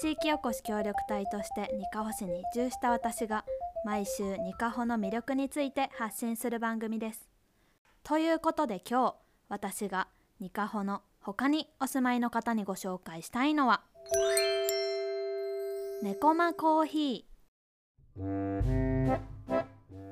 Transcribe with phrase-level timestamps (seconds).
[0.00, 3.44] 地域おこし協力隊としてにかほ市に移住した私が
[3.84, 7.28] 毎週にかほの魅力について発信する番組です。
[8.04, 9.14] ということで今日
[9.48, 10.06] 私が
[10.38, 13.82] にかほの他にお住まいの方にご紹介したいのは
[16.00, 19.18] 猫間コーヒー。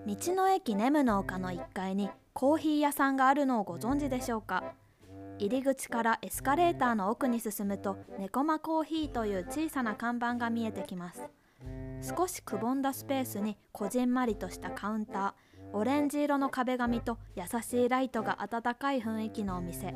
[0.06, 4.64] 道の駅ネムの丘の1階にコーヒー屋さんがあるのをご存知でしょうか？
[5.38, 11.29] 入り口からエスカレーターの奥に進むと猫間コーヒーという小さな看板が見えてきます。
[12.02, 19.95] 少しくぼんだスペースにこじんまりとしたカウンターオレンジ色の壁紙と優しいライトが温かい雰囲気のお店。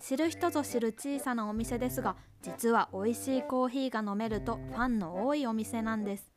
[0.00, 6.32] 知る人ぞ知る小さなお店ですが実は美味しいコーヒーが飲めるとファンの多いお店なんです。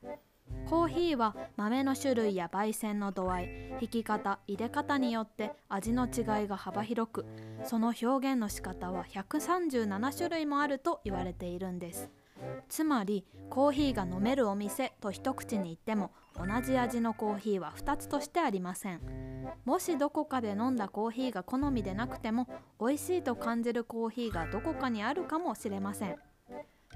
[0.69, 3.49] コーヒーは豆の種類や焙煎の度合い
[3.81, 7.25] 引き方入れ方によって味の違いが幅広く
[7.65, 12.09] その表現の仕方は137種類もあると言われているんです。
[12.67, 19.01] つまりコーヒーが飲めるお店と一口に言っても同じ味のコーヒーは2つとしてありません。
[19.65, 22.47] もしどこかで飲んだコーヒーが好みでなくても
[22.79, 26.17] 美味しいと感じるコーヒーがどこかにあるかもしれません。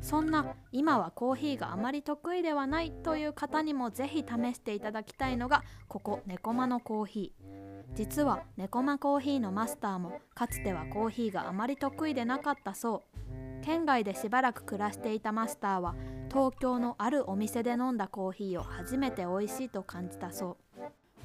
[0.01, 7.95] そんな今はコーヒーがあまり得意ではないという方にもぜひ試していただきたいのがここ猫間のコーヒー。
[7.95, 13.19] 実は猫間コーヒーのマスターもかつてはコーヒーがあまり得意でなかったそう。
[13.63, 15.95] 県外でしばらく暮らしていたマスターは
[16.29, 20.68] 東京のあるお店で飲んだコーヒーを初めて美味しいと感じたそう。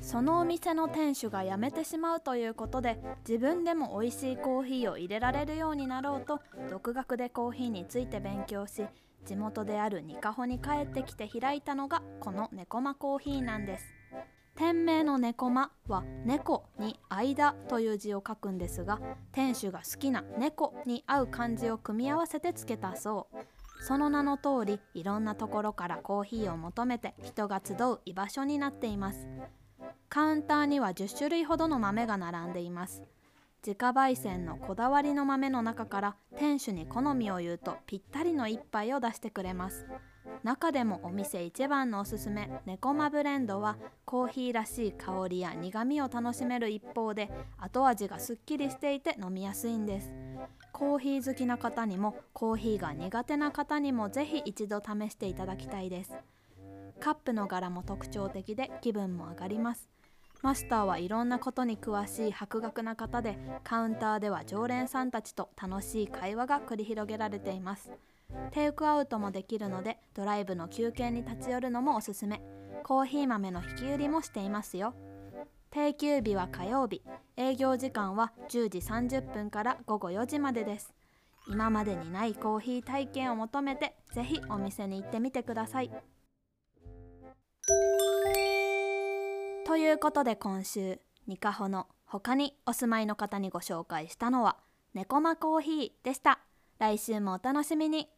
[0.04, 8.84] そのお店の店主が辞めてしまうということで自分でも美味しいコーヒーを入れられるようになろうと独学でコーヒーについて勉強し
[9.24, 13.84] 地元であるニカホに帰ってきて開いたのがこの猫間コーヒーなんです。
[14.56, 19.00] 店名の猫間は猫に間という字を書くんですが
[19.32, 23.36] 店主が好きな猫に合う漢字を組み合わせてつけたそう。
[23.82, 29.26] その名の通りいろんなところからコーヒーを求めて人が集う居場所になっています。
[30.08, 33.02] カウンターには10種類ほどの豆が並んでいます。
[33.66, 39.86] 自家焙煎のこだわりの豆の中から店主に好みを言うとぴったりの一杯を出してくれます。
[40.42, 50.12] 中でもお店一番のおすすめ猫マブレンドはコーヒーらしい香りや苦みを楽しめる一方で後味がすっきりしていて飲みやすいんです。
[50.72, 56.18] コーヒー好きな方にもコーヒーが苦手な方にもぜひ一度試していただきたいです。
[57.00, 59.88] カップの柄も特徴的で気分も上がります。
[60.42, 67.90] マスターはいろんなことに詳しい博学な方でカウンターでは常連さんたちと楽しい会話が繰り広げられています。
[68.50, 72.42] テイクアウトもできるのでドライブの休憩に立ち寄るのもおすすめ。
[72.82, 74.94] コーヒー豆の引き売りもしていますよ。
[75.70, 77.02] 定休日は火曜日。
[77.36, 80.92] 営業時間は10時30分から午後4時までです。
[81.48, 85.90] 今までにないコーヒー体験を求めてぜひお店に行ってみてください。
[89.66, 94.58] ということで今週ニカホの他にお住まいの方にご紹介したのは
[94.92, 96.40] 猫間コーヒーでした。
[96.78, 98.08] 来週もお楽しみに。